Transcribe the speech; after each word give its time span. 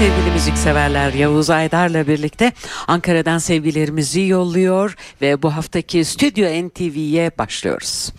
sevgili 0.00 0.30
müzikseverler 0.30 1.12
Yavuz 1.12 1.50
Aydar'la 1.50 2.06
birlikte 2.06 2.52
Ankara'dan 2.88 3.38
sevgilerimizi 3.38 4.20
yolluyor 4.20 4.96
ve 5.22 5.42
bu 5.42 5.56
haftaki 5.56 6.04
Stüdyo 6.04 6.68
NTV'ye 6.68 7.30
başlıyoruz. 7.38 8.12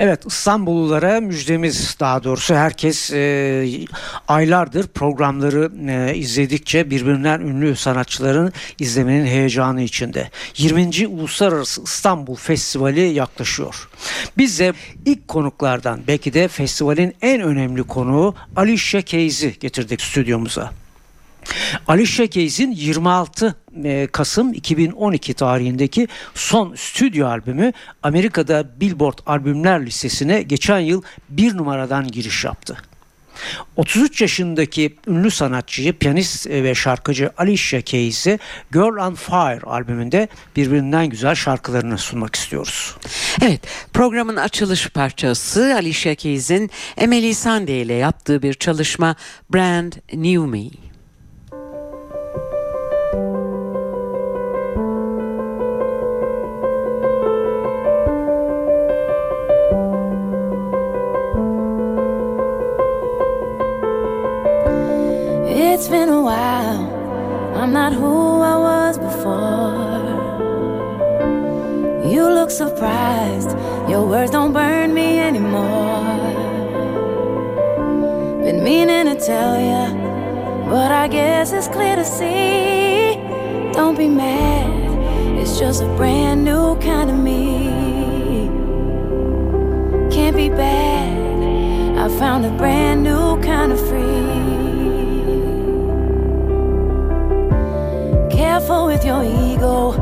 Evet 0.00 0.22
İstanbullulara 0.26 1.20
müjdemiz 1.20 1.96
daha 2.00 2.24
doğrusu 2.24 2.54
herkes 2.54 3.10
e, 3.12 3.84
aylardır 4.28 4.86
programları 4.86 5.72
e, 5.88 6.14
izledikçe 6.14 6.90
birbirinden 6.90 7.40
ünlü 7.40 7.76
sanatçıların 7.76 8.52
izlemenin 8.78 9.26
heyecanı 9.26 9.82
içinde. 9.82 10.30
20. 10.56 11.08
Uluslararası 11.08 11.82
İstanbul 11.82 12.34
Festivali 12.34 13.00
yaklaşıyor. 13.00 13.88
Biz 14.38 14.60
de 14.60 14.72
ilk 15.04 15.28
konuklardan 15.28 16.00
belki 16.08 16.34
de 16.34 16.48
festivalin 16.48 17.14
en 17.22 17.40
önemli 17.40 17.82
konuğu 17.82 18.34
Alicia 18.56 19.02
Keys'i 19.02 19.58
getirdik 19.60 20.00
stüdyomuza. 20.00 20.72
Alicia 21.88 22.26
Keys'in 22.26 22.72
26 22.72 23.56
e, 23.84 24.08
Kasım 24.12 24.52
2012 24.52 25.34
tarihindeki 25.34 26.08
son 26.34 26.74
stüdyo 26.74 27.26
albümü 27.26 27.72
Amerika'da 28.02 28.80
Billboard 28.80 29.18
albümler 29.26 29.86
listesine 29.86 30.42
geçen 30.42 30.78
yıl 30.78 31.02
bir 31.28 31.56
numaradan 31.56 32.08
giriş 32.08 32.44
yaptı. 32.44 32.76
33 33.76 34.22
yaşındaki 34.22 34.96
ünlü 35.06 35.30
sanatçıyı, 35.30 35.98
piyanist 35.98 36.46
ve 36.46 36.74
şarkıcı 36.74 37.30
Alicia 37.38 37.80
Keys'i 37.80 38.38
Girl 38.72 39.06
on 39.06 39.14
Fire 39.14 39.60
albümünde 39.60 40.28
birbirinden 40.56 41.06
güzel 41.06 41.34
şarkılarını 41.34 41.98
sunmak 41.98 42.36
istiyoruz. 42.36 42.96
Evet, 43.42 43.60
programın 43.92 44.36
açılış 44.36 44.88
parçası 44.88 45.74
Alicia 45.74 46.14
Keys'in 46.14 46.70
Emily 46.96 47.30
Sandé 47.30 47.82
ile 47.82 47.94
yaptığı 47.94 48.42
bir 48.42 48.54
çalışma 48.54 49.16
Brand 49.54 49.92
New 50.12 50.46
Me. 50.46 50.85
It's 65.78 65.88
been 65.88 66.08
a 66.08 66.22
while. 66.22 66.88
I'm 67.54 67.70
not 67.70 67.92
who 67.92 68.40
I 68.40 68.56
was 68.56 68.96
before. 68.96 70.08
You 72.10 72.22
look 72.30 72.50
surprised. 72.50 73.50
Your 73.86 74.06
words 74.08 74.30
don't 74.30 74.54
burn 74.54 74.94
me 74.94 75.18
anymore. 75.18 76.32
Been 78.42 78.64
meaning 78.64 79.04
to 79.04 79.16
tell 79.20 79.60
ya, 79.60 79.92
but 80.64 80.90
I 80.92 81.08
guess 81.08 81.52
it's 81.52 81.68
clear 81.68 81.94
to 81.94 82.06
see. 82.06 83.20
Don't 83.74 83.98
be 83.98 84.08
mad. 84.08 85.38
It's 85.38 85.58
just 85.58 85.82
a 85.82 85.88
brand 85.98 86.42
new 86.42 86.76
kind 86.76 87.10
of 87.10 87.18
me. 87.18 88.48
Can't 90.10 90.34
be 90.34 90.48
bad. 90.48 91.98
I 91.98 92.08
found 92.18 92.46
a 92.46 92.50
brand 92.56 93.02
new 93.02 93.38
kind 93.42 93.72
of 93.72 93.88
free. 93.90 94.15
With 98.68 99.04
your 99.04 99.22
ego, 99.24 99.92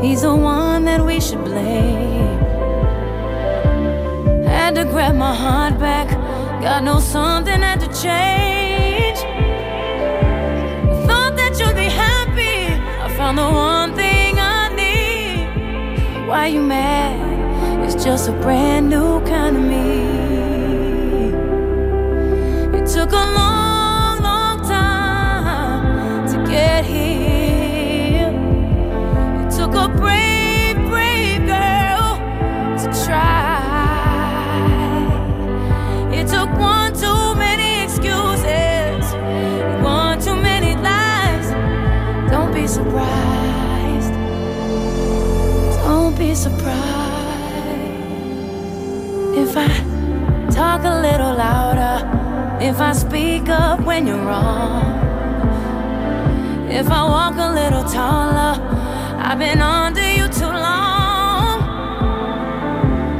he's 0.00 0.22
the 0.22 0.34
one 0.34 0.84
that 0.84 1.04
we 1.04 1.20
should 1.20 1.42
blame. 1.44 2.38
Had 4.44 4.74
to 4.74 4.84
grab 4.84 5.14
my 5.14 5.34
heart 5.34 5.78
back, 5.78 6.08
God 6.60 6.84
knows 6.84 7.04
something 7.04 7.60
had 7.60 7.80
to 7.80 7.86
change. 7.86 9.18
Thought 11.06 11.34
that 11.36 11.58
you'd 11.58 11.74
be 11.74 11.88
happy, 11.88 12.74
I 13.04 13.08
found 13.16 13.38
the 13.38 13.50
one 13.50 13.94
thing 13.94 14.38
I 14.38 14.68
need. 14.74 16.28
Why 16.28 16.46
you 16.48 16.60
mad? 16.60 17.84
It's 17.84 18.04
just 18.04 18.28
a 18.28 18.32
brand 18.32 18.90
new 18.90 19.20
kind 19.24 19.56
of 19.56 19.62
me. 19.62 20.02
It 22.78 22.86
took 22.86 23.12
a 23.12 23.24
long, 23.36 23.51
Don't 46.42 46.58
surprised 46.58 46.76
if 49.36 49.56
I 49.56 49.68
talk 50.50 50.82
a 50.82 51.00
little 51.00 51.34
louder, 51.36 51.96
if 52.60 52.80
I 52.80 52.92
speak 52.92 53.48
up 53.48 53.80
when 53.80 54.06
you're 54.08 54.24
wrong. 54.24 54.82
If 56.68 56.88
I 56.90 57.02
walk 57.04 57.36
a 57.36 57.52
little 57.52 57.84
taller, 57.84 58.58
I've 59.18 59.38
been 59.38 59.60
under 59.62 60.00
you 60.00 60.26
too 60.28 60.46
long. 60.46 61.60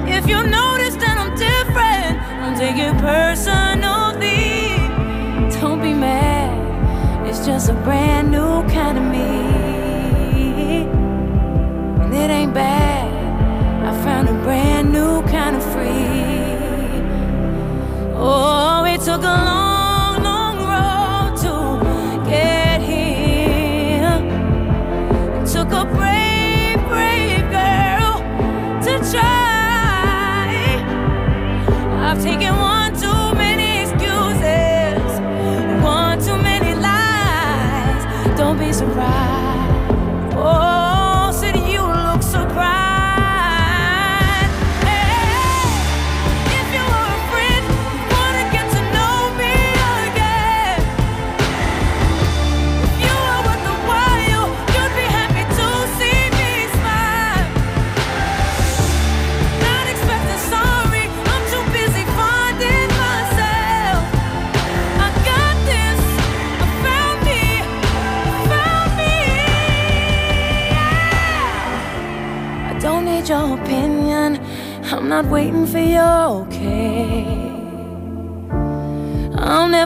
If 0.08 0.26
you 0.26 0.42
notice 0.42 0.96
that 0.96 1.16
I'm 1.22 1.32
different, 1.36 2.18
don't 2.40 2.56
take 2.56 2.76
it 2.76 2.96
personally. 2.98 4.88
Don't 5.60 5.80
be 5.80 5.94
mad, 5.94 7.28
it's 7.28 7.46
just 7.46 7.68
a 7.68 7.74
brand 7.84 8.32
new 8.32 8.64
kind 8.68 8.98
of 8.98 9.04
me. 9.04 9.30
And 12.02 12.14
it 12.14 12.30
ain't 12.30 12.54
bad, 12.54 12.91
brand 14.42 14.92
new 14.92 15.22
kind 15.22 15.56
of 15.56 15.62
free. 15.72 17.00
Oh, 18.14 18.84
it 18.84 19.00
took 19.00 19.22
a 19.22 19.38
long, 19.50 20.22
long 20.22 20.56
road 20.72 21.36
to 21.44 21.54
get 22.28 22.81
here. 22.82 24.19
It 25.41 25.47
took 25.47 25.70
a 25.72 25.84
brave, 25.84 26.81
brave 26.88 27.50
girl 27.50 28.19
to 28.84 28.92
try. 29.10 30.50
I've 32.04 32.20
taken 32.22 32.54
one 32.56 32.71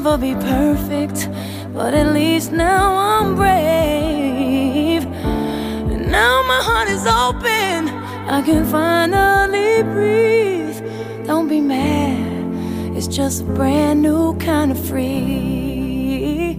never 0.06 0.18
be 0.18 0.34
perfect, 0.34 1.28
but 1.74 1.92
at 1.92 2.12
least 2.12 2.52
now 2.52 2.94
I'm 2.96 3.34
brave. 3.34 5.04
And 5.04 6.12
now 6.12 6.42
my 6.42 6.60
heart 6.62 6.88
is 6.88 7.04
open. 7.06 7.88
I 8.28 8.40
can 8.42 8.64
finally 8.66 9.82
breathe. 9.82 10.78
Don't 11.26 11.48
be 11.48 11.60
mad. 11.60 12.96
It's 12.96 13.08
just 13.08 13.42
a 13.42 13.44
brand 13.44 14.00
new 14.00 14.36
kind 14.38 14.70
of 14.70 14.78
free. 14.78 16.54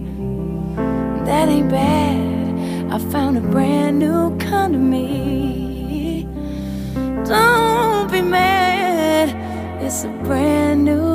That 1.24 1.48
ain't 1.48 1.70
bad. 1.70 2.92
I 2.92 2.98
found 3.10 3.38
a 3.38 3.40
brand 3.40 3.98
new 3.98 4.36
kind 4.36 4.74
of 4.74 4.80
me. 4.82 6.28
Don't 7.24 8.12
be 8.12 8.20
mad. 8.20 9.28
It's 9.82 10.04
a 10.04 10.08
brand 10.22 10.84
new 10.84 11.07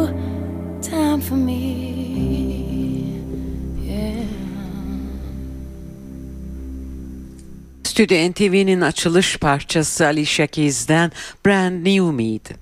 Stüdyo 8.03 8.31
NTV'nin 8.31 8.81
açılış 8.81 9.37
parçası 9.37 10.05
Alicia 10.05 10.47
Keys'den 10.47 11.11
Brand 11.45 11.85
New 11.85 12.11
Me'ydi. 12.11 12.55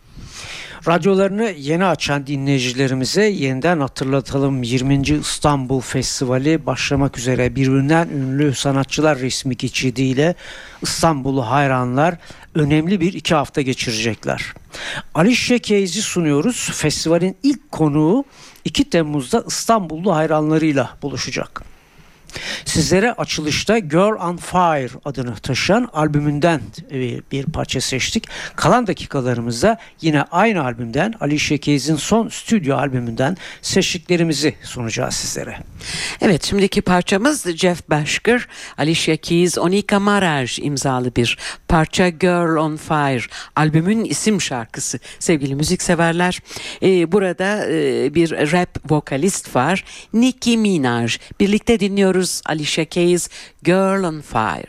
Radyolarını 0.87 1.53
yeni 1.57 1.85
açan 1.85 2.27
dinleyicilerimize 2.27 3.25
yeniden 3.25 3.79
hatırlatalım 3.79 4.63
20. 4.63 5.01
İstanbul 5.01 5.81
Festivali 5.81 6.65
başlamak 6.65 7.17
üzere 7.17 7.55
birbirinden 7.55 8.09
ünlü 8.09 8.55
sanatçılar 8.55 9.19
resmi 9.19 9.57
geçidiyle 9.57 10.35
İstanbul'u 10.81 11.41
hayranlar 11.41 12.17
önemli 12.55 13.01
bir 13.01 13.13
iki 13.13 13.35
hafta 13.35 13.61
geçirecekler. 13.61 14.53
Alicia 15.13 15.57
Keys'i 15.57 16.01
sunuyoruz. 16.01 16.69
Festivalin 16.73 17.37
ilk 17.43 17.71
konuğu 17.71 18.25
2 18.65 18.89
Temmuz'da 18.89 19.43
İstanbullu 19.47 20.15
hayranlarıyla 20.15 20.97
buluşacak. 21.01 21.70
Sizlere 22.65 23.13
açılışta 23.13 23.79
Girl 23.79 24.29
on 24.29 24.37
Fire 24.37 24.99
adını 25.05 25.35
taşıyan 25.35 25.89
albümünden 25.93 26.61
e, 26.91 27.21
bir 27.31 27.45
parça 27.45 27.81
seçtik. 27.81 28.27
Kalan 28.55 28.87
dakikalarımızda 28.87 29.77
yine 30.01 30.21
aynı 30.21 30.63
albümden 30.63 31.13
Ali 31.19 31.37
Keys'in 31.59 31.95
son 31.95 32.29
stüdyo 32.29 32.77
albümünden 32.77 33.37
seçtiklerimizi 33.61 34.55
sunacağız 34.63 35.13
sizlere. 35.13 35.57
Evet 36.21 36.43
şimdiki 36.45 36.81
parçamız 36.81 37.55
Jeff 37.55 37.89
Bashker, 37.89 38.47
Alicia 38.77 39.15
Keys, 39.15 39.57
Onika 39.57 39.99
Maraj 39.99 40.59
imzalı 40.59 41.15
bir 41.15 41.37
parça 41.67 42.09
Girl 42.09 42.55
on 42.55 42.75
Fire 42.75 43.23
albümün 43.55 44.05
isim 44.05 44.41
şarkısı 44.41 44.99
sevgili 45.19 45.55
müzikseverler. 45.55 46.39
Ee, 46.83 47.11
burada 47.11 47.67
e, 47.69 48.13
bir 48.15 48.31
rap 48.31 48.91
vokalist 48.91 49.55
var 49.55 49.83
Nicki 50.13 50.57
Minaj 50.57 51.17
birlikte 51.39 51.79
dinliyoruz 51.79 52.20
Alicia 52.45 52.85
Keys 52.85 53.29
Girl 53.63 54.05
on 54.05 54.21
Fire. 54.21 54.65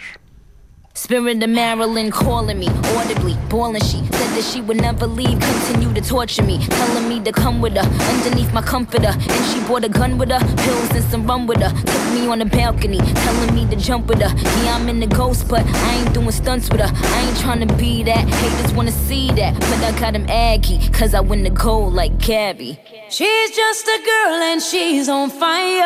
Spirit 0.94 1.42
of 1.42 1.48
Marilyn 1.48 2.10
calling 2.10 2.58
me 2.58 2.68
audibly, 2.68 3.34
boiling. 3.48 3.80
She 3.82 3.96
said 3.96 4.36
that 4.36 4.44
she 4.44 4.60
would 4.60 4.76
never 4.76 5.06
leave, 5.06 5.40
continue 5.40 5.92
to 5.94 6.00
torture 6.02 6.42
me, 6.42 6.58
telling 6.66 7.08
me 7.08 7.18
to 7.24 7.32
come 7.32 7.62
with 7.62 7.72
her 7.72 7.88
underneath 8.12 8.52
my 8.52 8.60
comforter. 8.60 9.08
And 9.08 9.44
she 9.46 9.58
brought 9.66 9.84
a 9.84 9.88
gun 9.88 10.18
with 10.18 10.30
her, 10.30 10.38
pills 10.38 10.90
and 10.90 11.04
some 11.04 11.26
rum 11.26 11.46
with 11.46 11.62
her. 11.62 11.70
Took 11.70 12.04
me 12.12 12.26
on 12.28 12.40
the 12.40 12.44
balcony, 12.44 12.98
telling 12.98 13.54
me 13.54 13.66
to 13.70 13.76
jump 13.76 14.06
with 14.06 14.20
her. 14.20 14.32
Yeah, 14.64 14.76
I'm 14.76 14.88
in 14.88 15.00
the 15.00 15.06
ghost, 15.06 15.48
but 15.48 15.64
I 15.66 15.94
ain't 15.94 16.12
doing 16.12 16.30
stunts 16.30 16.68
with 16.68 16.80
her. 16.80 16.90
I 16.94 17.20
ain't 17.26 17.38
trying 17.38 17.66
to 17.66 17.74
be 17.76 18.02
that. 18.04 18.28
Haters 18.28 18.72
wanna 18.74 18.92
see 18.92 19.28
that, 19.32 19.58
but 19.58 19.82
I 19.82 19.98
got 19.98 20.14
him 20.14 20.26
aggy, 20.28 20.78
cause 20.90 21.14
I 21.14 21.20
win 21.20 21.42
the 21.42 21.50
gold 21.50 21.94
like 21.94 22.18
Gabby. 22.18 22.78
She's 23.08 23.50
just 23.50 23.86
a 23.86 23.98
girl 24.04 24.42
and 24.42 24.62
she's 24.62 25.08
on 25.08 25.30
fire. 25.30 25.82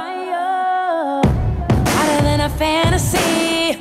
Hotter 0.00 0.63
fantasy 2.58 3.78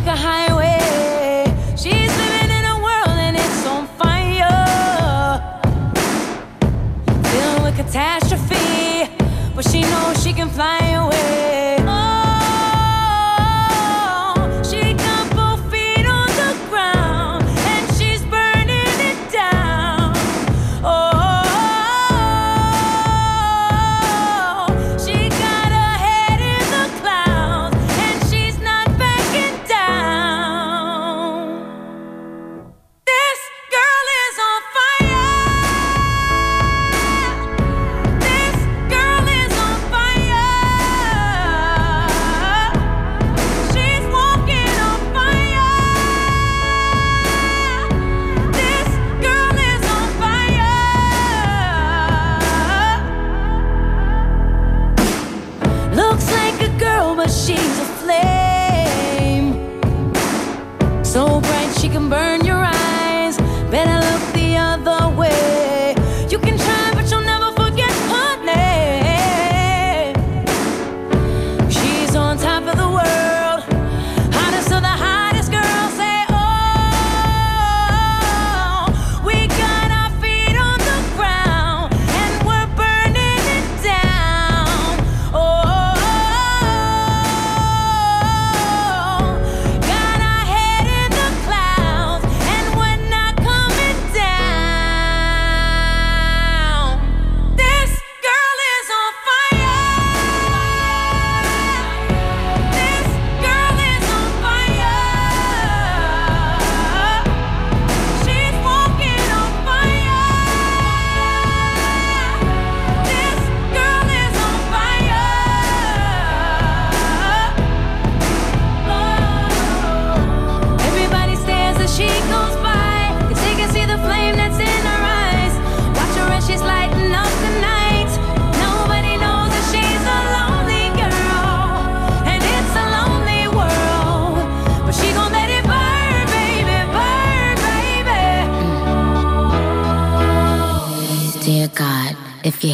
like 0.00 0.06
a 0.06 0.16
highway. 0.16 1.44
She's 1.76 2.12
living 2.22 2.50
in 2.58 2.64
a 2.64 2.76
world 2.86 3.18
and 3.26 3.36
it's 3.36 3.66
on 3.66 3.86
fire. 4.00 5.40
Filled 7.30 7.62
with 7.64 7.76
catastrophe, 7.76 9.10
but 9.54 9.64
she 9.68 9.82
knows 9.82 10.22
she 10.22 10.32
can 10.32 10.48
fly 10.48 10.79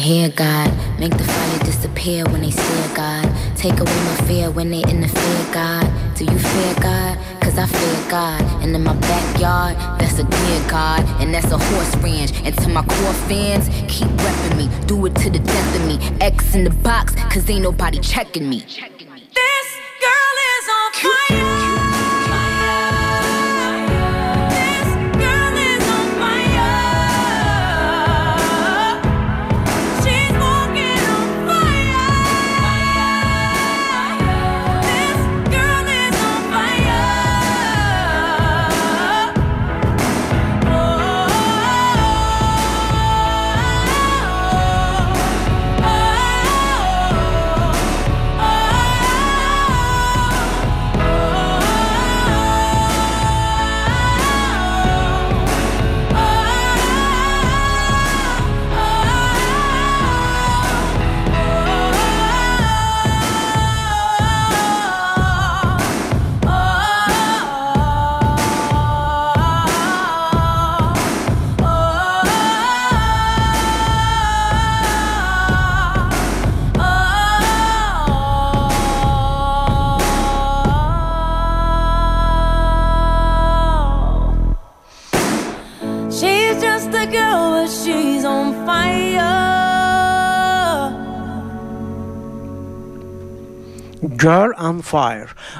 Hear 0.07 0.29
God, 0.29 0.71
make 0.97 1.11
the 1.17 1.25
fire 1.25 1.59
disappear 1.65 2.23
when 2.23 2.39
they 2.39 2.49
stare 2.49 2.95
God. 2.95 3.29
Take 3.57 3.77
away 3.77 3.99
my 4.05 4.15
fear 4.25 4.49
when 4.49 4.71
they 4.71 4.79
interfere, 4.83 5.53
God. 5.53 5.83
Do 6.15 6.23
you 6.23 6.39
fear 6.39 6.75
God? 6.75 7.17
Cause 7.41 7.57
I 7.57 7.65
fear 7.65 8.09
God. 8.09 8.41
And 8.63 8.73
in 8.73 8.83
my 8.85 8.95
backyard, 8.95 9.75
that's 9.99 10.17
a 10.17 10.23
dear 10.23 10.69
God. 10.69 11.03
And 11.19 11.33
that's 11.33 11.51
a 11.51 11.57
horse 11.57 11.93
ranch. 11.97 12.31
And 12.45 12.57
to 12.59 12.69
my 12.69 12.83
core 12.83 13.13
fans, 13.27 13.67
keep 13.89 14.07
repping 14.07 14.55
me. 14.55 14.69
Do 14.85 15.05
it 15.07 15.15
to 15.15 15.29
the 15.29 15.39
death 15.39 15.75
of 15.75 15.85
me. 15.85 15.99
X 16.21 16.55
in 16.55 16.63
the 16.63 16.69
box, 16.69 17.13
cause 17.29 17.49
ain't 17.49 17.63
nobody 17.63 17.99
checking 17.99 18.49
me. 18.49 18.63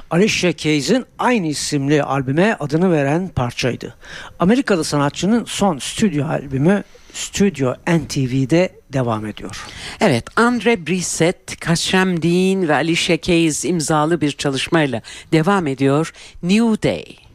Alicia 0.09 0.51
Keys'in 0.51 1.05
aynı 1.19 1.47
isimli 1.47 2.03
albüme 2.03 2.57
adını 2.59 2.91
veren 2.91 3.27
parçaydı. 3.27 3.95
Amerikalı 4.39 4.83
sanatçının 4.83 5.45
son 5.45 5.77
stüdyo 5.77 6.25
albümü 6.25 6.83
Stüdyo 7.13 7.73
NTV'de 7.73 8.69
devam 8.93 9.25
ediyor. 9.25 9.65
Evet, 10.01 10.25
Andre 10.35 10.87
Brissett, 10.87 11.59
Kaşem 11.59 12.21
Dean 12.21 12.67
ve 12.67 12.73
Alicia 12.75 13.17
Keys 13.17 13.65
imzalı 13.65 14.21
bir 14.21 14.31
çalışmayla 14.31 15.01
devam 15.31 15.67
ediyor 15.67 16.13
New 16.43 16.89
Day. 16.89 17.26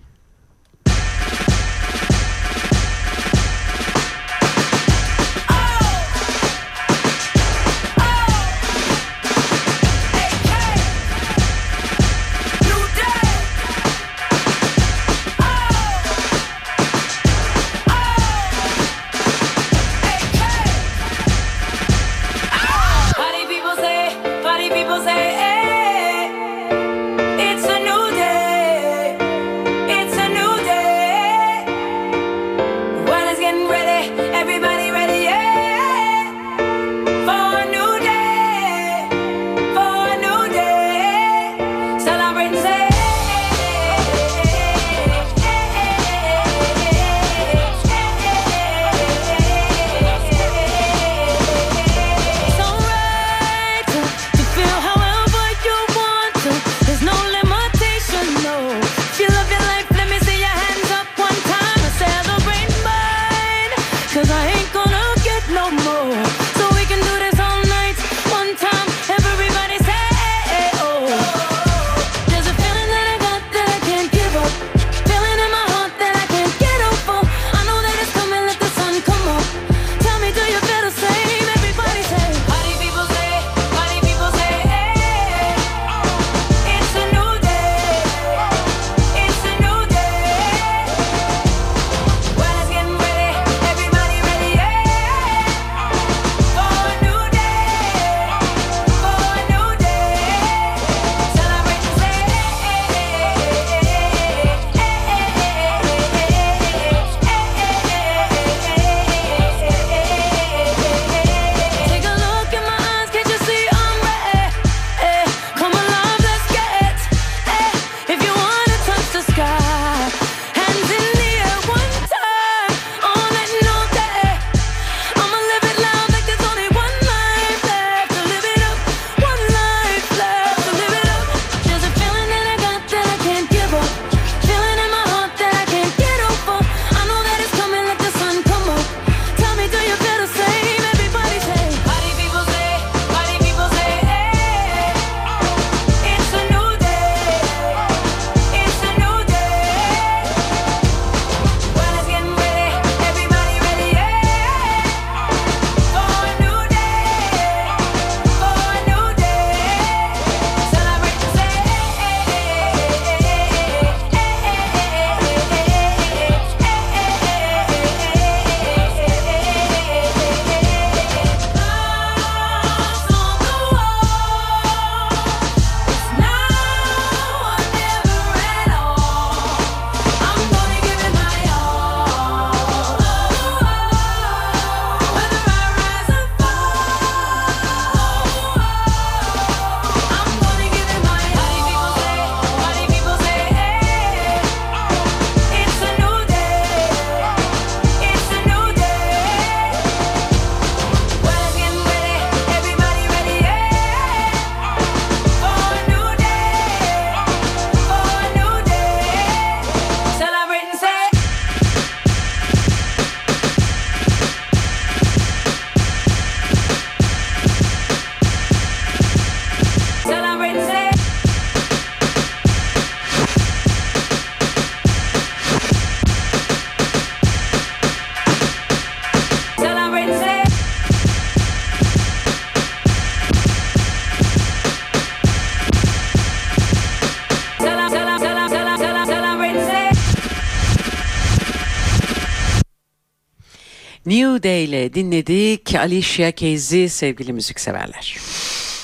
New 244.13 244.43
Day 244.43 244.65
ile 244.65 244.95
dinledik 244.95 245.75
Alicia 245.75 246.33
Keys'i 246.33 246.89
sevgili 246.89 247.33
müzikseverler. 247.33 248.17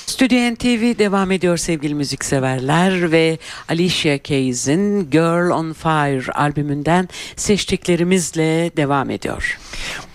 Stüdyo 0.05 0.53
NTV 0.53 0.99
devam 0.99 1.31
ediyor 1.31 1.57
sevgili 1.57 1.95
müzikseverler 1.95 3.11
ve 3.11 3.37
Alicia 3.69 4.17
Keys'in 4.17 5.09
Girl 5.09 5.49
on 5.49 5.73
Fire 5.73 6.31
albümünden 6.31 7.09
seçtiklerimizle 7.35 8.77
devam 8.77 9.09
ediyor. 9.09 9.59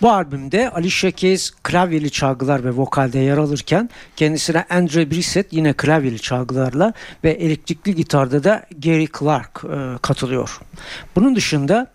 Bu 0.01 0.11
albümde 0.11 0.69
Alicia 0.69 1.11
Keys 1.11 1.51
klavyeli 1.63 2.11
çalgılar 2.11 2.63
ve 2.63 2.71
vokalde 2.71 3.19
yer 3.19 3.37
alırken 3.37 3.89
kendisine 4.15 4.65
Andre 4.69 5.11
Brissett 5.11 5.53
yine 5.53 5.73
klavyeli 5.73 6.19
çalgılarla 6.19 6.93
ve 7.23 7.31
elektrikli 7.31 7.95
gitarda 7.95 8.43
da 8.43 8.65
Gary 8.77 9.07
Clark 9.19 9.63
e, 9.63 9.97
katılıyor. 10.01 10.59
Bunun 11.15 11.35
dışında 11.35 11.94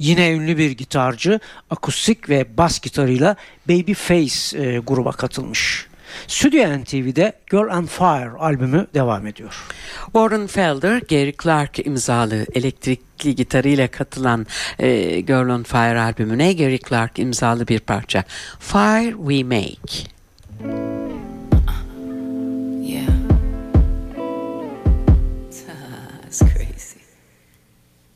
Yine 0.00 0.32
ünlü 0.32 0.58
bir 0.58 0.70
gitarcı 0.70 1.40
akustik 1.70 2.28
ve 2.28 2.56
bas 2.56 2.80
gitarıyla 2.80 3.36
Babyface 3.68 4.58
e, 4.58 4.78
gruba 4.78 5.12
katılmış. 5.12 5.86
Stüdyo 6.26 6.78
NTV'de 6.78 7.32
Girl 7.50 7.78
on 7.78 7.86
Fire 7.86 8.30
albümü 8.38 8.86
devam 8.94 9.26
ediyor. 9.26 9.66
Warren 10.04 10.46
Felder, 10.46 11.02
Gary 11.10 11.32
Clark 11.42 11.86
imzalı 11.86 12.46
elektrikli 12.54 13.34
gitarıyla 13.34 13.88
katılan 13.88 14.46
e, 14.78 15.20
Girl 15.20 15.48
on 15.48 15.62
Fire 15.62 16.00
albümüne 16.00 16.52
Gary 16.52 16.78
Clark 16.88 17.18
imzalı 17.18 17.68
bir 17.68 17.80
parça. 17.80 18.24
Fire 18.58 19.10
We 19.10 19.44
Make. 19.44 20.10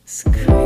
It's 0.07 0.19
crazy. 0.23 0.64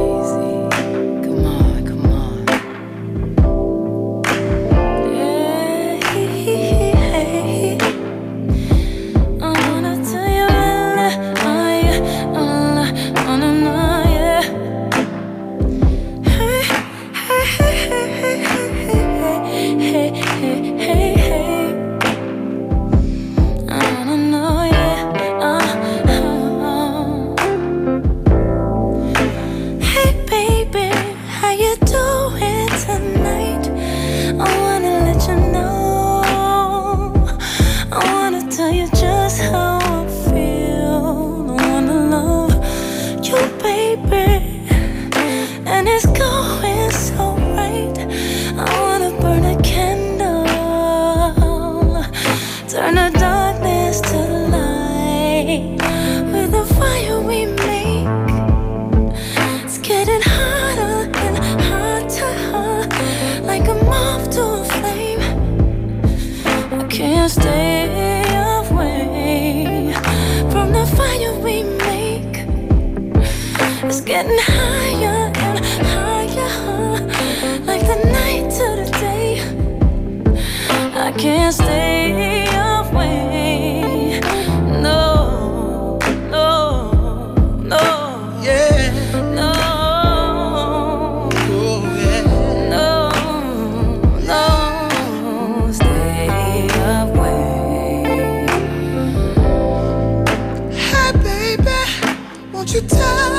you 102.74 102.82
tell? 102.82 103.38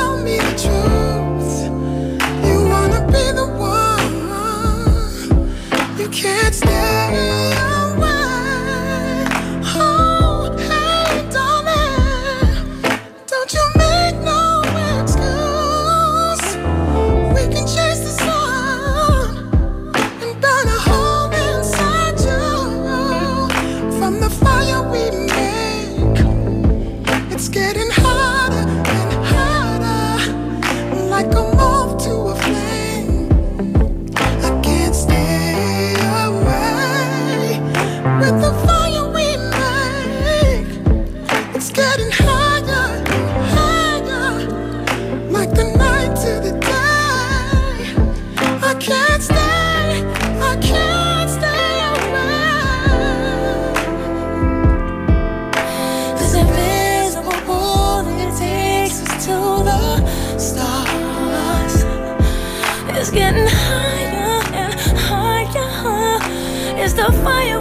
The 67.00 67.12
fire 67.24 67.60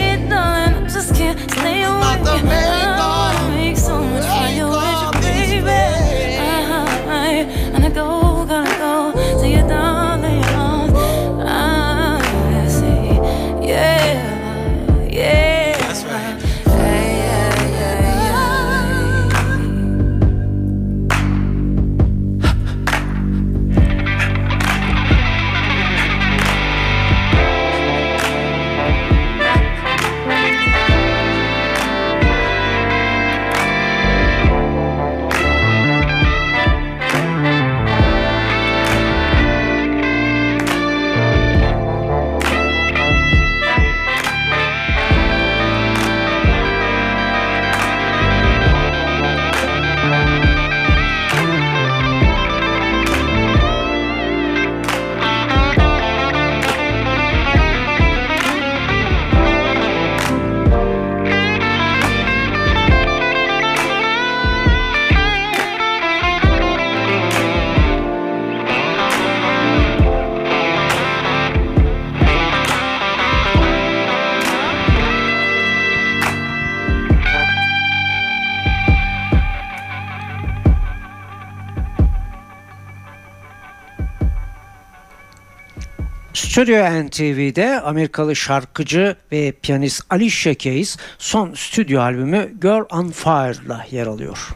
Stüdyo 86.53 87.05
NTV'de 87.07 87.81
Amerikalı 87.81 88.35
şarkıcı 88.35 89.15
ve 89.31 89.51
piyanist 89.51 90.01
Alicia 90.09 90.53
Keys 90.53 90.97
son 91.17 91.53
stüdyo 91.53 92.01
albümü 92.01 92.53
Girl 92.61 92.85
on 92.91 93.09
Fire'la 93.09 93.85
yer 93.91 94.07
alıyor. 94.07 94.55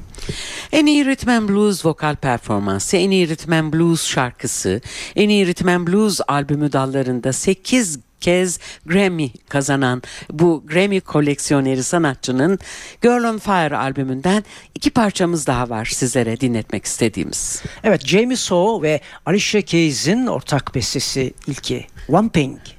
En 0.71 0.86
iyi 0.86 1.05
Rhythm 1.05 1.47
Blues 1.47 1.86
vokal 1.86 2.15
performansı, 2.15 2.97
en 2.97 3.12
iyi 3.12 3.29
Rhythm 3.29 3.73
Blues 3.73 4.07
şarkısı, 4.07 4.81
en 5.15 5.29
iyi 5.29 5.47
Rhythm 5.47 5.88
Blues 5.88 6.19
albümü 6.27 6.71
dallarında 6.71 7.33
8 7.33 7.99
kez 8.21 8.60
Grammy 8.86 9.30
kazanan 9.49 10.01
bu 10.32 10.63
Grammy 10.67 10.99
koleksiyoneri 10.99 11.84
sanatçının 11.84 12.60
Girl 13.01 13.23
on 13.23 13.38
Fire 13.38 13.77
albümünden 13.77 14.43
iki 14.75 14.89
parçamız 14.89 15.47
daha 15.47 15.69
var 15.69 15.86
sizlere 15.86 16.39
dinletmek 16.39 16.86
istediğimiz. 16.86 17.63
Evet 17.84 18.08
Jamie 18.08 18.36
Sow 18.36 18.88
ve 18.88 19.01
Alicia 19.25 19.62
Keys'in 19.62 20.27
ortak 20.27 20.75
bestesi 20.75 21.34
ilki 21.47 21.88
One 22.10 22.30
Pink. 22.30 22.77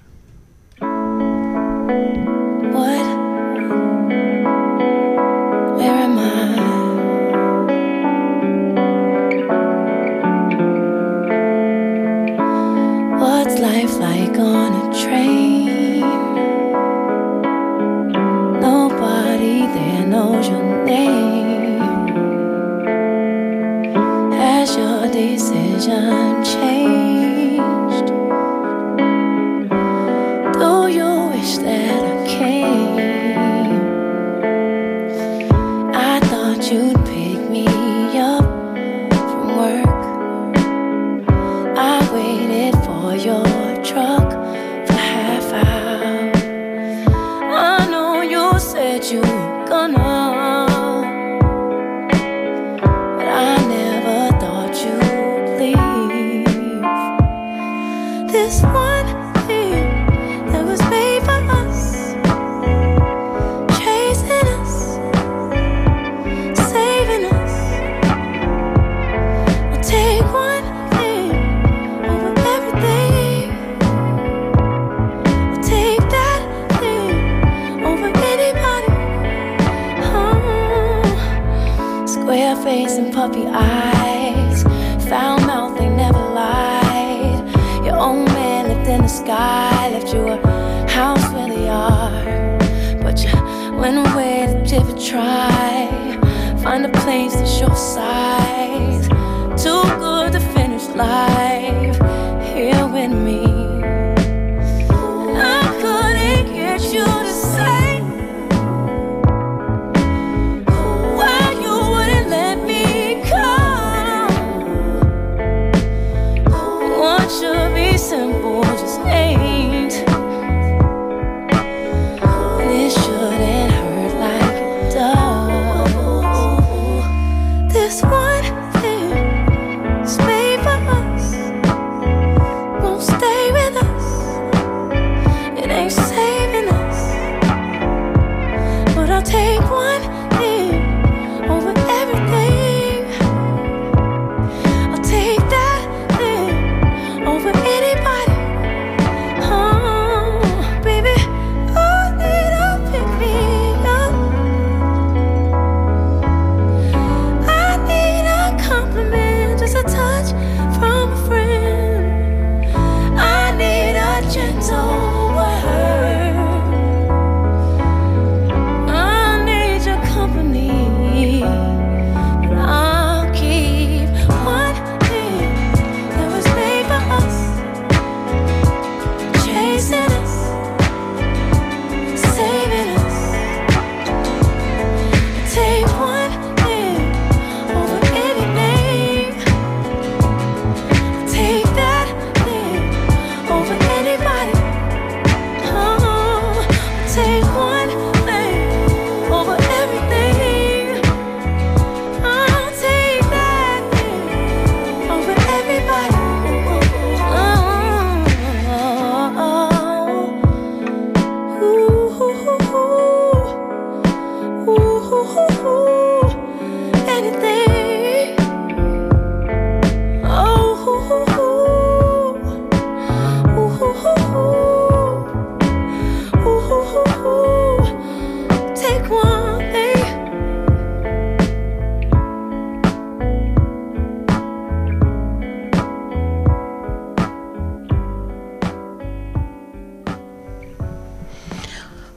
one 229.11 229.73
day. 229.73 229.95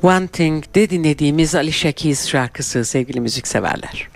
One 0.02 0.28
dinlediğimiz 0.90 1.56
Ali 1.56 1.72
Şakiz 1.72 2.30
şarkısı 2.30 2.86
sevgili 2.86 3.20
müzikseverler. 3.20 4.08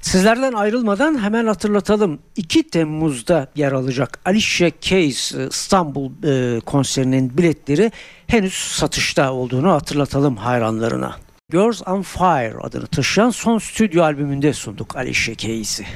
Sizlerden 0.00 0.52
ayrılmadan 0.52 1.22
hemen 1.22 1.46
hatırlatalım. 1.46 2.18
2 2.36 2.70
Temmuz'da 2.70 3.48
yer 3.56 3.72
alacak 3.72 4.20
Alişe 4.24 4.70
Keys 4.70 5.32
İstanbul 5.32 6.10
e, 6.24 6.60
konserinin 6.60 7.38
biletleri 7.38 7.92
henüz 8.26 8.54
satışta 8.54 9.32
olduğunu 9.32 9.72
hatırlatalım 9.72 10.36
hayranlarına. 10.36 11.16
Girls 11.50 11.82
on 11.88 12.02
Fire 12.02 12.54
adını 12.60 12.86
taşıyan 12.86 13.30
son 13.30 13.58
stüdyo 13.58 14.02
albümünde 14.02 14.52
sunduk 14.52 14.96
Alişe 14.96 15.34
Keys'i. 15.34 15.86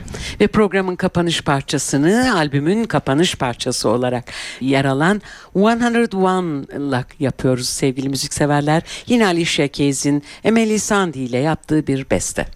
Ve 0.41 0.47
programın 0.47 0.97
kapanış 0.97 1.43
parçasını 1.43 2.35
albümün 2.37 2.85
kapanış 2.85 3.35
parçası 3.35 3.89
olarak 3.89 4.25
yer 4.61 4.85
alan 4.85 5.23
101'la 5.55 7.05
yapıyoruz 7.21 7.69
sevgili 7.69 8.09
müzikseverler. 8.09 8.83
Yine 9.07 9.27
Alişe 9.27 9.69
Keys'in 9.69 10.23
Emily 10.45 10.79
Sandi 10.79 11.19
ile 11.19 11.39
yaptığı 11.39 11.87
bir 11.87 12.11
beste. 12.11 12.47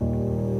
Müzik 0.00 0.59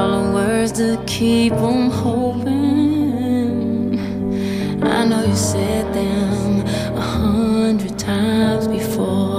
All 0.00 0.24
the 0.24 0.32
words 0.32 0.72
to 0.80 0.96
keep 1.06 1.52
on 1.52 1.90
hoping. 1.90 2.48
I 4.82 5.04
know 5.04 5.22
you 5.22 5.36
said 5.36 5.92
them 5.92 6.66
a 6.96 7.00
hundred 7.02 7.98
times 7.98 8.66
before. 8.66 9.29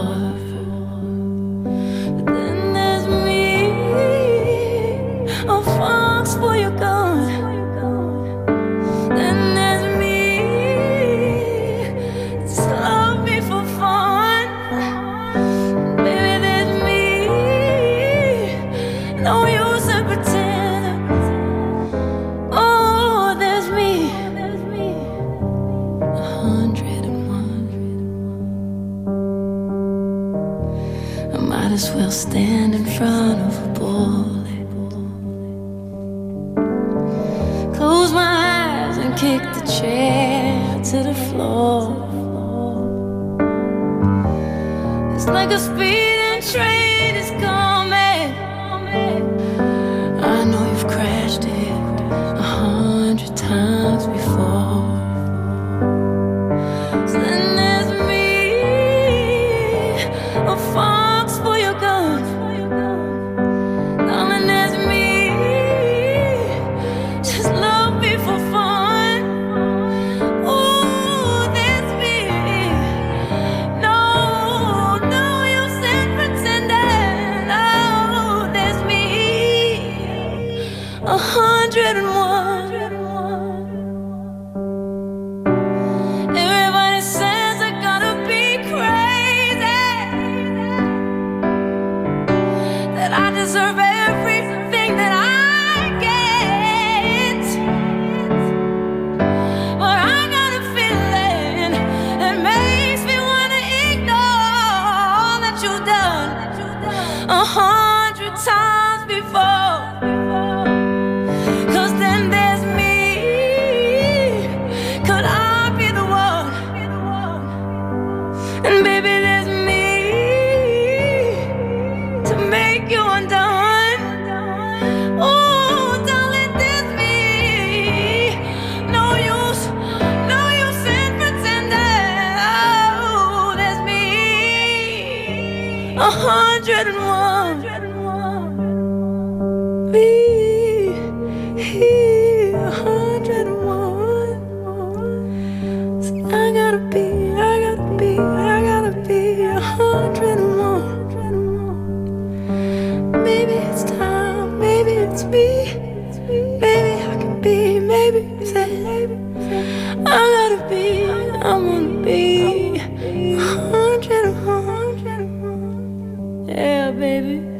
yeah, 166.91 166.99
baby. 166.99 167.51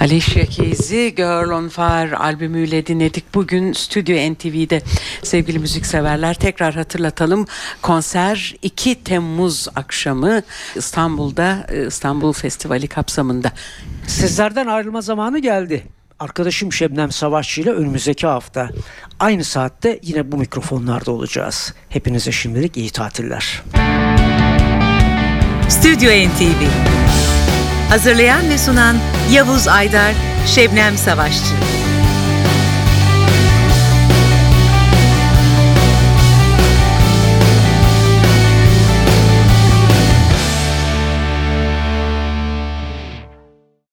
Alicia 0.00 0.46
Keys'i 0.46 1.14
Girl 1.14 1.50
on 1.50 1.68
Fire 1.68 2.16
albümüyle 2.16 2.86
dinledik. 2.86 3.34
Bugün 3.34 3.72
Stüdyo 3.72 4.32
NTV'de 4.32 4.82
sevgili 5.22 5.58
müzikseverler 5.58 6.34
tekrar 6.34 6.74
hatırlatalım. 6.74 7.46
Konser 7.82 8.54
2 8.62 9.04
Temmuz 9.04 9.68
akşamı 9.74 10.42
İstanbul'da 10.74 11.66
e, 11.72 11.86
İstanbul 11.86 12.32
Festivali 12.32 12.88
kapsamında. 12.88 13.52
Sizlerden 14.06 14.66
ayrılma 14.66 15.00
zamanı 15.00 15.38
geldi 15.38 15.93
arkadaşım 16.18 16.72
Şebnem 16.72 17.12
Savaşçı 17.12 17.60
ile 17.60 17.70
önümüzdeki 17.70 18.26
hafta 18.26 18.70
aynı 19.20 19.44
saatte 19.44 20.00
yine 20.02 20.32
bu 20.32 20.36
mikrofonlarda 20.36 21.10
olacağız. 21.10 21.74
Hepinize 21.88 22.32
şimdilik 22.32 22.76
iyi 22.76 22.90
tatiller. 22.90 23.62
Stüdyo 25.68 26.10
NTV 26.10 26.64
Hazırlayan 27.88 28.50
ve 28.50 28.58
sunan 28.58 28.96
Yavuz 29.32 29.68
Aydar, 29.68 30.14
Şebnem 30.46 30.96
Savaşçı. 30.96 31.73